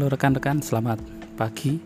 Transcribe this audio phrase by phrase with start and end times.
[0.00, 0.96] Halo rekan-rekan, selamat
[1.36, 1.76] pagi.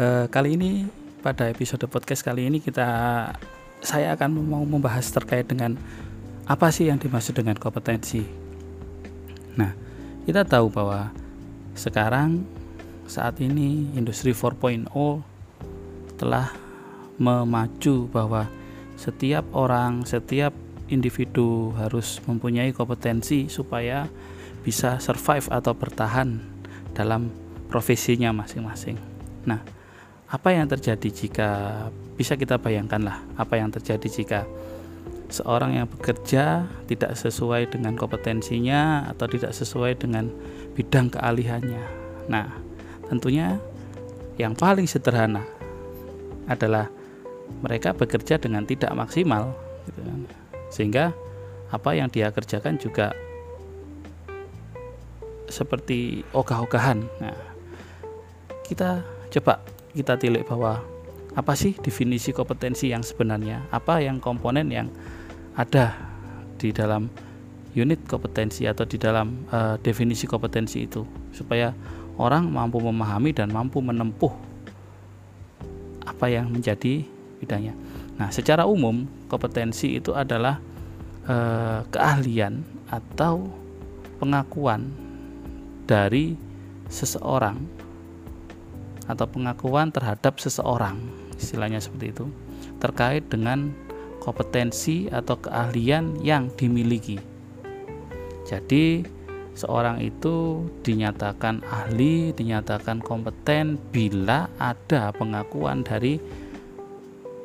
[0.00, 0.88] E, kali ini
[1.20, 2.88] pada episode podcast kali ini kita
[3.84, 5.76] saya akan mau membahas terkait dengan
[6.48, 8.24] apa sih yang dimaksud dengan kompetensi.
[9.60, 9.76] Nah,
[10.24, 11.12] kita tahu bahwa
[11.76, 12.48] sekarang
[13.04, 14.88] saat ini industri 4.0
[16.16, 16.48] telah
[17.20, 18.48] memacu bahwa
[18.96, 20.56] setiap orang, setiap
[20.88, 24.08] individu harus mempunyai kompetensi supaya
[24.64, 26.56] bisa survive atau bertahan
[26.98, 27.30] dalam
[27.70, 28.98] profesinya masing-masing.
[29.46, 29.62] Nah,
[30.26, 31.50] apa yang terjadi jika
[32.18, 34.40] bisa kita bayangkanlah apa yang terjadi jika
[35.30, 40.26] seorang yang bekerja tidak sesuai dengan kompetensinya atau tidak sesuai dengan
[40.74, 41.84] bidang keahliannya.
[42.26, 42.50] Nah,
[43.06, 43.62] tentunya
[44.40, 45.46] yang paling sederhana
[46.50, 46.90] adalah
[47.62, 49.52] mereka bekerja dengan tidak maksimal,
[49.88, 50.20] gitu kan.
[50.72, 51.04] sehingga
[51.68, 53.12] apa yang dia kerjakan juga
[55.48, 57.04] seperti ogah-ogahan.
[57.20, 57.36] Nah,
[58.64, 60.80] kita coba kita tilik bahwa
[61.36, 63.68] apa sih definisi kompetensi yang sebenarnya?
[63.72, 64.88] Apa yang komponen yang
[65.58, 65.94] ada
[66.58, 67.10] di dalam
[67.76, 71.70] unit kompetensi atau di dalam uh, definisi kompetensi itu supaya
[72.18, 74.32] orang mampu memahami dan mampu menempuh
[76.02, 77.06] apa yang menjadi
[77.38, 77.78] bidangnya.
[78.18, 80.58] Nah, secara umum kompetensi itu adalah
[81.30, 83.46] uh, keahlian atau
[84.18, 84.90] pengakuan
[85.88, 86.36] dari
[86.92, 87.56] seseorang
[89.08, 91.00] atau pengakuan terhadap seseorang
[91.40, 92.26] istilahnya seperti itu
[92.76, 93.72] terkait dengan
[94.20, 97.16] kompetensi atau keahlian yang dimiliki.
[98.44, 99.00] Jadi
[99.56, 106.20] seorang itu dinyatakan ahli dinyatakan kompeten bila ada pengakuan dari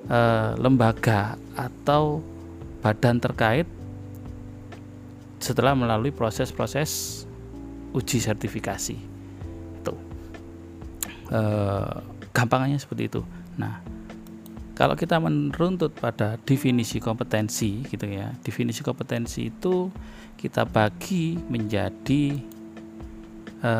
[0.05, 0.19] e,
[0.59, 2.19] lembaga atau
[2.83, 3.65] badan terkait
[5.39, 7.23] setelah melalui proses-proses
[7.93, 8.97] uji sertifikasi.
[9.79, 9.93] Itu
[11.29, 11.41] e,
[12.33, 13.21] gampangannya seperti itu.
[13.55, 13.79] Nah
[14.73, 19.93] kalau kita meruntut pada definisi kompetensi gitu ya definisi kompetensi itu
[20.33, 22.23] kita bagi menjadi
[23.61, 23.73] e,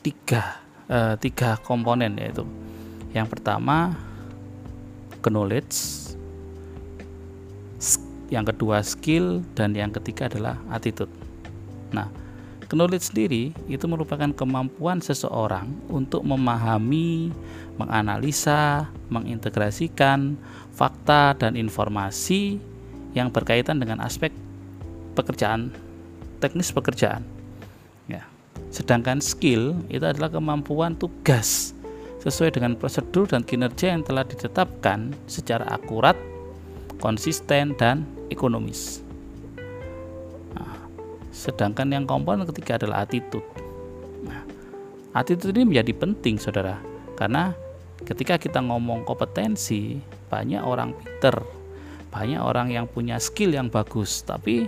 [0.00, 0.42] tiga
[0.88, 2.48] e, tiga komponen yaitu
[3.12, 3.92] yang pertama
[5.20, 6.08] knowledge
[8.32, 11.12] yang kedua skill dan yang ketiga adalah attitude
[11.92, 12.08] Nah,
[12.76, 17.32] knowledge sendiri itu merupakan kemampuan seseorang untuk memahami,
[17.80, 20.36] menganalisa, mengintegrasikan
[20.76, 22.60] fakta dan informasi
[23.16, 24.30] yang berkaitan dengan aspek
[25.16, 25.72] pekerjaan,
[26.44, 27.24] teknis pekerjaan.
[28.06, 28.28] Ya.
[28.68, 31.72] Sedangkan skill itu adalah kemampuan tugas
[32.20, 36.18] sesuai dengan prosedur dan kinerja yang telah ditetapkan secara akurat,
[37.00, 39.07] konsisten, dan ekonomis.
[41.38, 43.46] Sedangkan yang komponen ketiga adalah attitude.
[44.26, 44.42] Nah,
[45.14, 46.82] attitude ini menjadi penting, saudara,
[47.14, 47.54] karena
[48.02, 51.38] ketika kita ngomong kompetensi, banyak orang pinter,
[52.10, 54.66] banyak orang yang punya skill yang bagus, tapi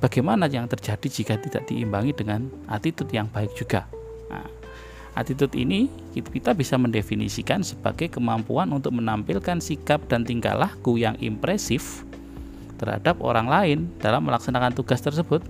[0.00, 3.84] bagaimana yang terjadi jika tidak diimbangi dengan attitude yang baik juga?
[4.32, 4.48] Nah,
[5.12, 12.00] attitude ini kita bisa mendefinisikan sebagai kemampuan untuk menampilkan sikap dan tingkah laku yang impresif
[12.76, 15.44] terhadap orang lain dalam melaksanakan tugas tersebut.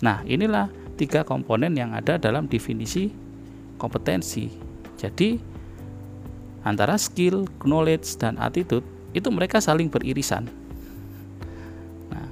[0.00, 3.10] Nah, inilah tiga komponen yang ada dalam definisi
[3.78, 4.50] kompetensi.
[4.98, 5.38] Jadi,
[6.66, 10.50] antara skill, knowledge, dan attitude itu mereka saling beririsan.
[12.10, 12.28] Nah,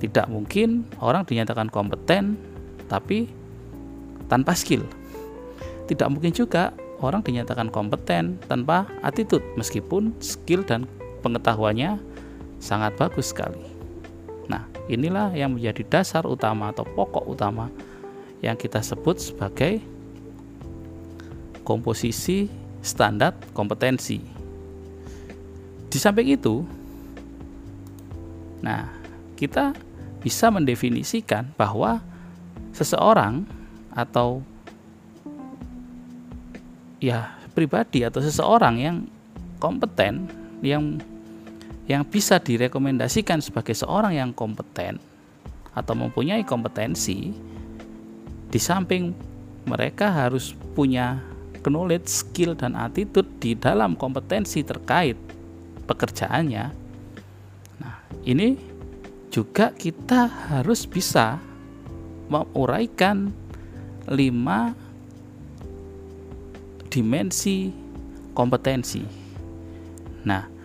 [0.00, 2.40] tidak mungkin orang dinyatakan kompeten
[2.88, 3.28] tapi
[4.32, 4.84] tanpa skill.
[5.88, 10.84] Tidak mungkin juga orang dinyatakan kompeten tanpa attitude meskipun skill dan
[11.22, 12.00] pengetahuannya
[12.58, 13.62] sangat bagus sekali.
[14.50, 17.70] Nah, inilah yang menjadi dasar utama atau pokok utama
[18.42, 19.82] yang kita sebut sebagai
[21.66, 22.48] komposisi
[22.80, 24.22] standar kompetensi.
[25.88, 26.64] Di samping itu,
[28.64, 28.88] nah,
[29.36, 29.72] kita
[30.18, 32.02] bisa mendefinisikan bahwa
[32.74, 33.46] seseorang
[33.94, 34.42] atau
[36.98, 38.96] ya pribadi atau seseorang yang
[39.62, 40.30] kompeten
[40.62, 40.98] yang
[41.88, 45.00] yang bisa direkomendasikan sebagai seorang yang kompeten
[45.72, 47.32] atau mempunyai kompetensi
[48.48, 49.16] di samping
[49.64, 51.20] mereka harus punya
[51.64, 55.16] knowledge, skill dan attitude di dalam kompetensi terkait
[55.84, 56.64] pekerjaannya.
[57.80, 58.56] Nah, ini
[59.28, 61.36] juga kita harus bisa
[62.32, 63.28] menguraikan
[64.08, 64.72] lima
[66.88, 67.68] dimensi
[68.32, 69.04] kompetensi.
[70.24, 70.57] Nah,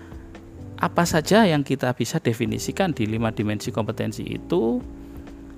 [0.83, 4.83] apa saja yang kita bisa definisikan di lima dimensi kompetensi itu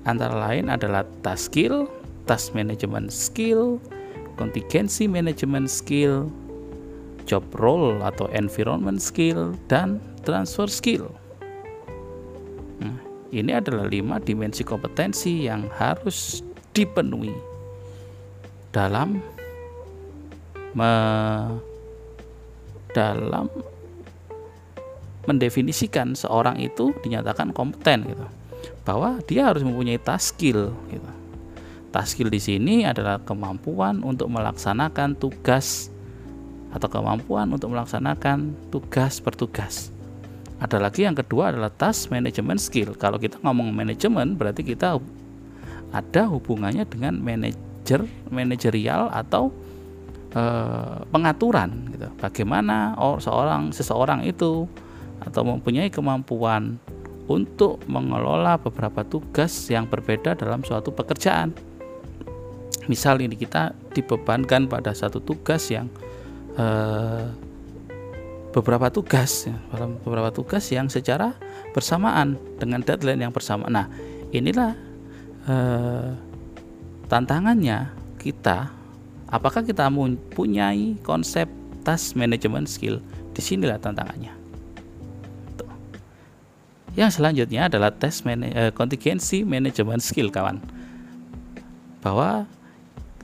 [0.05, 1.89] antara lain adalah task skill,
[2.29, 3.81] task management skill,
[4.37, 6.29] contingency management skill,
[7.25, 11.09] job role atau environment skill, dan transfer skill.
[12.77, 12.93] Nah,
[13.33, 16.45] ini adalah lima dimensi kompetensi yang harus
[16.77, 17.33] dipenuhi
[18.69, 19.17] dalam
[20.77, 20.93] me,
[22.93, 23.49] dalam
[25.25, 28.25] mendefinisikan seorang itu dinyatakan kompeten gitu
[28.85, 31.09] bahwa dia harus mempunyai task skill gitu.
[31.89, 35.89] Task skill di sini adalah kemampuan untuk melaksanakan tugas
[36.75, 39.89] atau kemampuan untuk melaksanakan tugas per tugas.
[40.59, 42.95] Ada lagi yang kedua adalah task management skill.
[42.95, 44.99] Kalau kita ngomong manajemen berarti kita
[45.95, 49.51] ada hubungannya dengan manajer, manajerial atau
[50.35, 50.43] e,
[51.11, 52.07] pengaturan gitu.
[52.19, 54.67] Bagaimana seorang seseorang itu
[55.23, 56.79] atau mempunyai kemampuan
[57.25, 61.53] untuk mengelola beberapa tugas yang berbeda dalam suatu pekerjaan.
[62.85, 65.89] Misal ini kita dibebankan pada satu tugas yang
[66.53, 67.25] eh,
[68.53, 69.57] beberapa tugas, ya,
[70.05, 71.33] beberapa tugas yang secara
[71.73, 73.65] bersamaan dengan deadline yang bersama.
[73.73, 73.89] Nah,
[74.29, 74.77] inilah
[75.49, 76.13] eh,
[77.09, 77.89] tantangannya
[78.21, 78.69] kita.
[79.25, 81.49] Apakah kita mempunyai konsep
[81.81, 83.01] task management skill?
[83.33, 84.44] Di sinilah tantangannya.
[86.95, 90.63] Yang selanjutnya adalah tes man uh, contingency management skill kawan.
[91.99, 92.47] Bahwa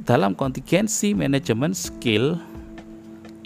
[0.03, 2.35] dalam contingency management skill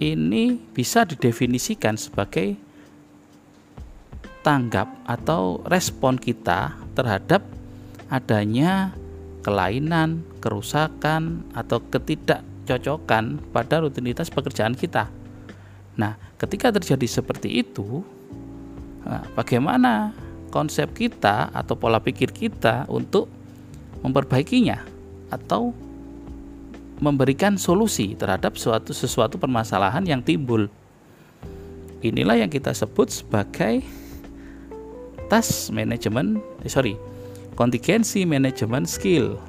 [0.01, 2.57] ini bisa didefinisikan sebagai
[4.41, 7.45] tanggap atau respon kita terhadap
[8.09, 8.93] adanya
[9.45, 15.09] kelainan, kerusakan atau ketidakcocokan pada rutinitas pekerjaan kita.
[15.95, 18.01] Nah, ketika terjadi seperti itu,
[19.05, 20.11] Nah, bagaimana
[20.49, 23.29] konsep kita atau pola pikir kita untuk
[24.01, 24.81] memperbaikinya
[25.29, 25.73] atau
[26.97, 30.71] memberikan solusi terhadap suatu sesuatu permasalahan yang timbul.
[32.01, 33.83] Inilah yang kita sebut sebagai
[35.27, 36.95] task management, eh, sorry,
[37.57, 39.41] contingency management skill.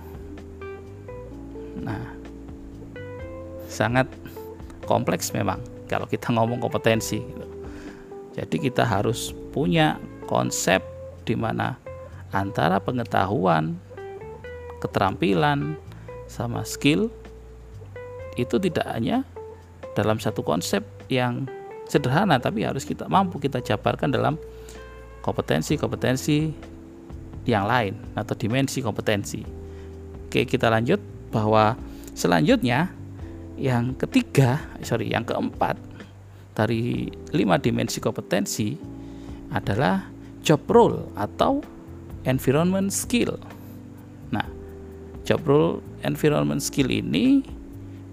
[1.85, 2.03] Nah,
[3.69, 4.09] sangat
[4.89, 7.21] kompleks memang kalau kita ngomong kompetensi.
[7.23, 7.47] Gitu.
[8.37, 9.97] Jadi kita harus punya
[10.29, 10.85] konsep
[11.25, 11.81] di mana
[12.29, 13.81] antara pengetahuan,
[14.85, 15.81] keterampilan,
[16.29, 17.09] sama skill
[18.37, 19.25] itu tidak hanya
[19.97, 21.49] dalam satu konsep yang
[21.89, 24.37] sederhana tapi harus kita mampu kita jabarkan dalam
[25.25, 26.53] kompetensi-kompetensi
[27.49, 29.41] yang lain atau dimensi kompetensi.
[30.27, 31.01] Oke, kita lanjut
[31.33, 31.79] bahwa
[32.13, 32.91] selanjutnya
[33.57, 35.79] yang ketiga, sorry, yang keempat
[36.53, 38.96] dari lima dimensi kompetensi
[39.53, 40.09] adalah
[40.47, 41.63] job role atau
[42.27, 43.39] environment skill.
[44.31, 44.47] Nah,
[45.27, 47.43] job role environment skill ini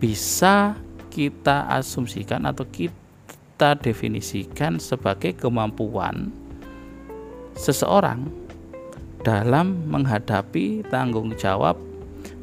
[0.02, 0.78] bisa
[1.14, 6.34] kita asumsikan atau kita definisikan sebagai kemampuan
[7.54, 8.26] seseorang
[9.22, 11.78] dalam menghadapi tanggung jawab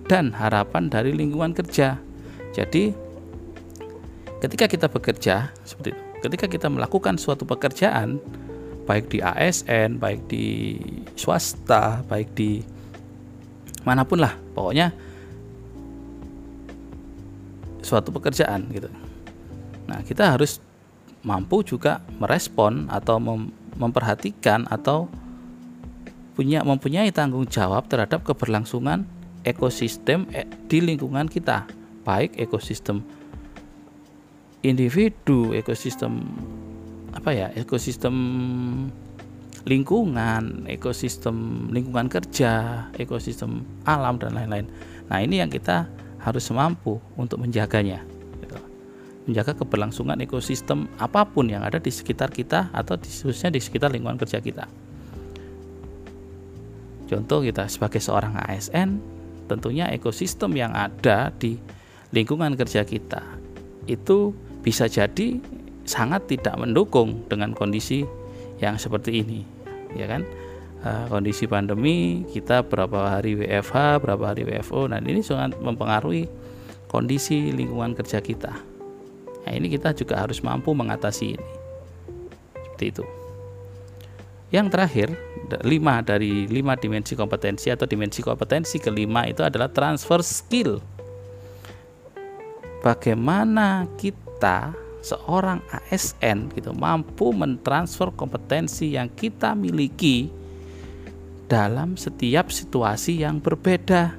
[0.07, 1.99] dan harapan dari lingkungan kerja.
[2.51, 2.95] Jadi,
[4.43, 8.19] ketika kita bekerja seperti itu, ketika kita melakukan suatu pekerjaan
[8.85, 10.77] baik di ASN, baik di
[11.17, 12.61] swasta, baik di
[13.85, 14.93] mana pun lah, pokoknya
[17.81, 18.89] suatu pekerjaan gitu.
[19.89, 20.63] Nah, kita harus
[21.27, 25.09] mampu juga merespon atau mem memperhatikan atau
[26.37, 29.09] punya mempunyai tanggung jawab terhadap keberlangsungan
[29.41, 31.65] ekosistem eh, di lingkungan kita,
[32.05, 33.01] baik ekosistem
[34.61, 36.21] individu, ekosistem
[37.11, 38.15] apa ya, ekosistem
[39.69, 44.67] lingkungan, ekosistem lingkungan kerja, ekosistem alam dan lain-lain.
[45.11, 45.91] Nah, ini yang kita
[46.23, 48.01] harus mampu untuk menjaganya.
[48.41, 48.57] Gitu.
[49.29, 54.21] Menjaga keberlangsungan ekosistem apa pun yang ada di sekitar kita atau khususnya di sekitar lingkungan
[54.21, 54.65] kerja kita.
[57.11, 59.03] Contoh kita sebagai seorang ASN,
[59.51, 61.59] tentunya ekosistem yang ada di
[62.15, 63.23] lingkungan kerja kita
[63.91, 64.31] itu
[64.63, 65.43] bisa jadi
[65.91, 68.07] sangat tidak mendukung dengan kondisi
[68.63, 69.43] yang seperti ini
[69.99, 70.23] ya kan?
[70.81, 76.31] E, kondisi pandemi kita berapa hari WFH berapa hari WFO nah ini sangat mempengaruhi
[76.87, 78.55] kondisi lingkungan kerja kita.
[79.47, 81.51] Nah ini kita juga harus mampu mengatasi ini.
[82.67, 83.05] Seperti itu.
[84.51, 85.09] Yang terakhir
[85.63, 90.83] lima dari lima dimensi kompetensi atau dimensi kompetensi kelima itu adalah transfer skill.
[92.83, 100.29] Bagaimana kita seorang ASN gitu mampu mentransfer kompetensi yang kita miliki
[101.51, 104.15] dalam setiap situasi yang berbeda.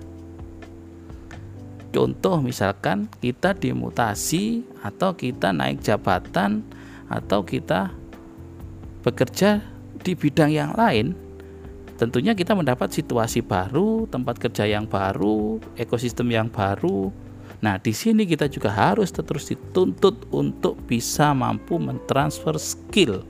[1.92, 6.64] Contoh misalkan kita dimutasi atau kita naik jabatan
[7.12, 7.92] atau kita
[9.04, 9.60] bekerja
[10.02, 11.14] di bidang yang lain,
[12.00, 17.12] tentunya kita mendapat situasi baru, tempat kerja yang baru, ekosistem yang baru.
[17.62, 23.22] Nah, di sini kita juga harus terus dituntut untuk bisa mampu mentransfer skill.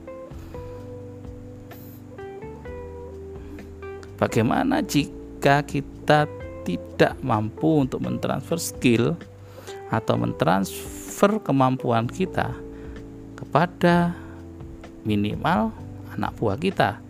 [4.16, 6.24] Bagaimana jika kita
[6.64, 9.18] tidak mampu untuk mentransfer skill
[9.92, 12.56] atau mentransfer kemampuan kita
[13.36, 14.16] kepada
[15.04, 15.74] minimal
[16.16, 17.02] anak buah kita.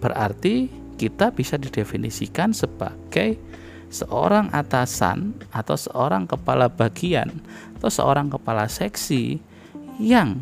[0.00, 3.36] Berarti kita bisa didefinisikan sebagai
[3.92, 7.28] seorang atasan atau seorang kepala bagian
[7.76, 9.36] atau seorang kepala seksi
[10.00, 10.40] yang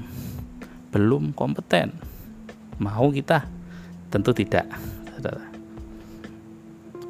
[0.94, 1.90] belum kompeten.
[2.78, 3.44] Mau kita?
[4.08, 4.70] Tentu tidak.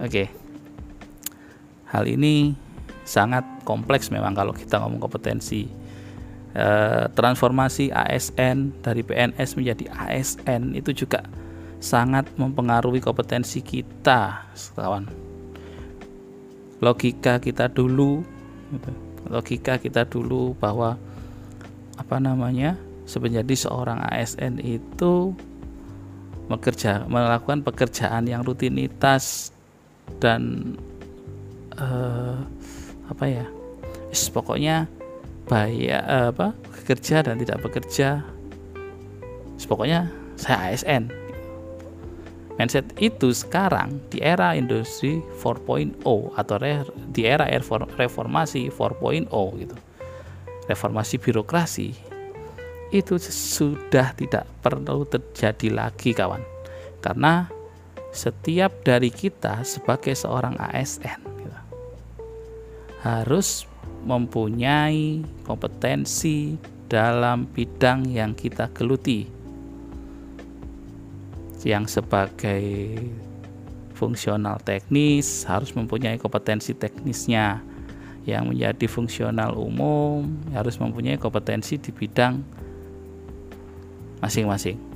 [0.01, 0.33] Oke.
[1.93, 2.57] Hal ini
[3.05, 5.69] sangat kompleks memang kalau kita ngomong kompetensi.
[6.51, 6.67] E,
[7.15, 11.23] transformasi ASN dari PNS menjadi ASN itu juga
[11.79, 15.30] sangat mempengaruhi kompetensi kita, kawan.
[16.81, 18.25] Logika kita dulu,
[18.73, 18.91] gitu.
[19.29, 20.97] logika kita dulu bahwa
[22.01, 25.35] apa namanya, menjadi seorang ASN itu
[26.51, 29.55] bekerja melakukan pekerjaan yang rutinitas
[30.19, 30.75] dan
[31.79, 32.35] uh,
[33.07, 33.47] apa ya
[34.35, 34.91] pokoknya
[35.47, 38.27] bayar uh, apa bekerja dan tidak bekerja.
[39.71, 41.15] Pokoknya saya ASN
[42.59, 46.01] mindset itu sekarang di era industri 4.0
[46.35, 46.83] atau re,
[47.15, 49.31] di era reformasi 4.0
[49.61, 49.77] gitu.
[50.71, 51.89] Reformasi birokrasi
[52.91, 56.43] itu sudah tidak perlu terjadi lagi kawan.
[57.01, 57.47] Karena
[58.11, 61.61] setiap dari kita sebagai seorang ASN gitu,
[63.07, 63.65] harus
[64.03, 66.59] mempunyai kompetensi
[66.91, 69.40] dalam bidang yang kita geluti
[71.67, 72.97] yang sebagai
[73.97, 77.61] fungsional teknis harus mempunyai kompetensi teknisnya
[78.25, 80.25] yang menjadi fungsional umum
[80.57, 82.41] harus mempunyai kompetensi di bidang
[84.25, 84.91] masing-masing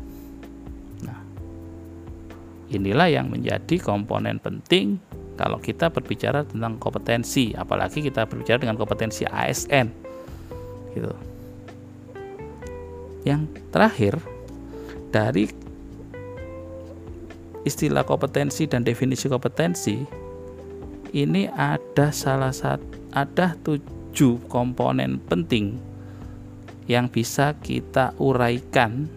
[2.75, 4.99] Inilah yang menjadi komponen penting
[5.38, 9.87] kalau kita berbicara tentang kompetensi, apalagi kita berbicara dengan kompetensi ASN.
[10.90, 11.12] Gitu.
[13.23, 14.14] Yang terakhir
[15.14, 15.50] dari
[17.64, 20.04] istilah kompetensi dan definisi kompetensi
[21.14, 25.78] ini ada salah satu ada tujuh komponen penting
[26.85, 29.09] yang bisa kita uraikan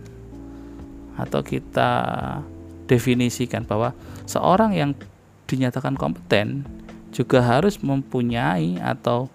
[1.17, 1.91] atau kita
[2.87, 3.91] definisikan bahwa
[4.23, 4.95] seorang yang
[5.49, 6.63] dinyatakan kompeten
[7.11, 9.27] juga harus mempunyai atau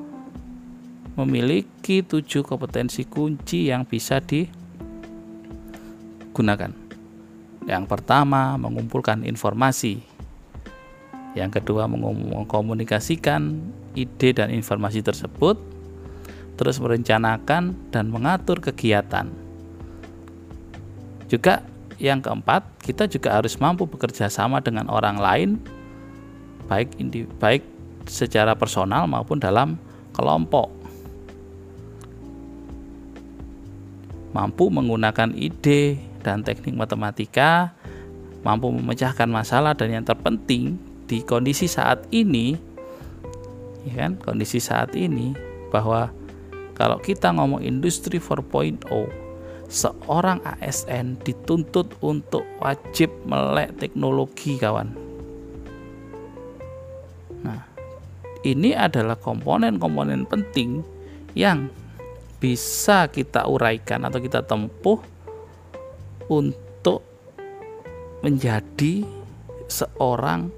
[1.19, 4.53] memiliki tujuh kompetensi kunci yang bisa digunakan.
[7.67, 10.03] Yang pertama, mengumpulkan informasi.
[11.33, 13.57] Yang kedua, mengkomunikasikan
[13.97, 15.57] ide dan informasi tersebut,
[16.61, 19.31] terus merencanakan dan mengatur kegiatan.
[21.31, 21.65] Juga
[21.97, 25.51] yang keempat, kita juga harus mampu bekerja sama dengan orang lain,
[26.69, 27.65] baik indi, baik
[28.05, 29.79] secara personal maupun dalam
[30.13, 30.69] kelompok.
[34.33, 37.75] Mampu menggunakan ide dan teknik matematika,
[38.47, 40.79] mampu memecahkan masalah dan yang terpenting
[41.11, 42.57] di kondisi saat ini,
[43.85, 45.35] ya kan, kondisi saat ini
[45.69, 46.09] bahwa
[46.73, 48.87] kalau kita ngomong industri 4.0
[49.73, 54.93] seorang ASN dituntut untuk wajib melek teknologi kawan.
[57.41, 57.65] Nah,
[58.45, 60.85] ini adalah komponen-komponen penting
[61.33, 61.73] yang
[62.43, 65.12] bisa kita uraikan atau kita tempuh
[66.33, 67.05] untuk
[68.25, 69.05] menjadi
[69.69, 70.49] seorang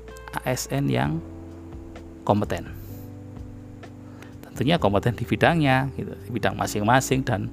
[0.47, 1.19] ASN yang
[2.23, 2.71] kompeten.
[4.47, 7.51] Tentunya kompeten di bidangnya, gitu, di bidang masing-masing dan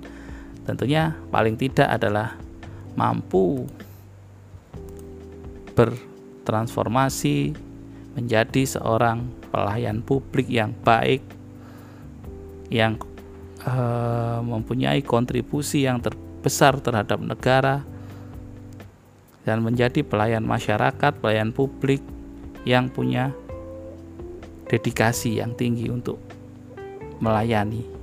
[0.69, 2.37] tentunya paling tidak adalah
[2.93, 3.65] mampu
[5.73, 7.57] bertransformasi
[8.13, 11.23] menjadi seorang pelayan publik yang baik
[12.67, 12.99] yang
[13.65, 17.83] uh, mempunyai kontribusi yang terbesar terhadap negara
[19.47, 22.01] dan menjadi pelayan masyarakat, pelayan publik
[22.67, 23.33] yang punya
[24.69, 26.21] dedikasi yang tinggi untuk
[27.19, 28.01] melayani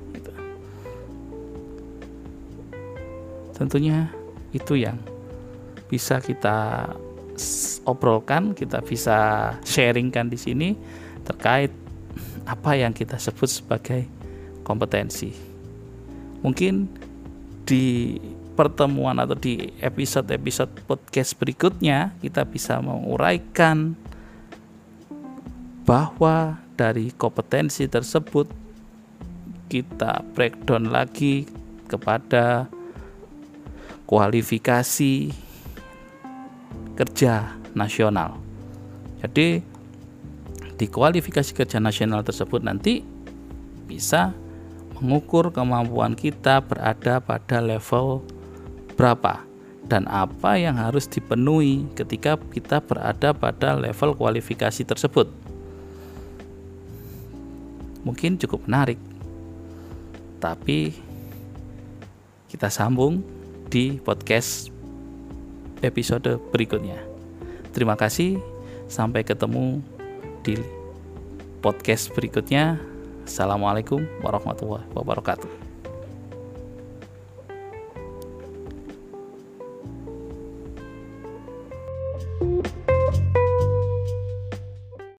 [3.59, 4.07] Tentunya
[4.55, 4.95] itu yang
[5.91, 6.87] bisa kita
[7.83, 10.69] obrolkan, kita bisa sharingkan di sini
[11.27, 11.75] terkait
[12.47, 14.07] apa yang kita sebut sebagai
[14.63, 15.35] kompetensi.
[16.39, 16.87] Mungkin
[17.67, 18.15] di
[18.59, 23.95] pertemuan atau di episode-episode podcast berikutnya kita bisa menguraikan
[25.87, 28.51] bahwa dari kompetensi tersebut
[29.71, 31.47] kita breakdown lagi
[31.87, 32.67] kepada
[34.11, 35.31] kualifikasi
[36.99, 38.43] kerja nasional.
[39.23, 39.63] Jadi
[40.75, 43.07] di kualifikasi kerja nasional tersebut nanti
[43.87, 44.35] bisa
[44.99, 48.27] mengukur kemampuan kita berada pada level
[48.99, 49.47] berapa
[49.87, 55.31] dan apa yang harus dipenuhi ketika kita berada pada level kualifikasi tersebut.
[58.03, 59.01] Mungkin cukup menarik,
[60.43, 60.93] tapi
[62.51, 63.23] kita sambung
[63.71, 64.69] di podcast
[65.81, 66.99] episode berikutnya.
[67.73, 68.41] Terima kasih,
[68.91, 69.81] sampai ketemu
[70.43, 70.57] di
[71.61, 72.81] podcast berikutnya.
[73.29, 75.68] Assalamualaikum warahmatullahi wabarakatuh.